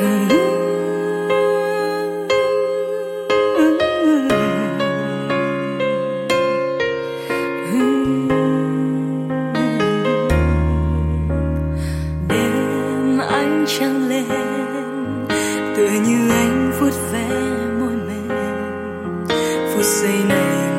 đêm 0.00 0.38
trăng 13.66 14.08
lên 14.08 14.24
tựa 15.76 15.90
như 16.06 16.30
anh 16.30 16.72
vuốt 16.80 16.92
ve 17.12 17.28
môi 17.80 17.96
mềm 18.06 19.26
phút 19.74 19.84
giây 19.84 20.24
này 20.28 20.77